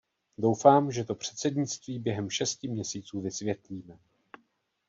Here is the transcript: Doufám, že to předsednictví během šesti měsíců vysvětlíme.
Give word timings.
Doufám, 0.37 0.91
že 0.91 1.03
to 1.03 1.15
předsednictví 1.15 1.99
během 1.99 2.29
šesti 2.29 2.67
měsíců 2.67 3.21
vysvětlíme. 3.21 3.99